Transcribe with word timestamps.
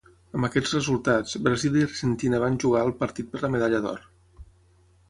Amb 0.37 0.45
aquests 0.47 0.71
resultats, 0.77 1.35
Brasil 1.49 1.77
i 1.83 1.85
Argentina 1.89 2.41
van 2.45 2.59
jugar 2.65 2.83
el 2.87 2.93
partit 3.05 3.31
per 3.37 3.45
la 3.47 3.53
medalla 3.59 3.85
d'or. 3.87 4.07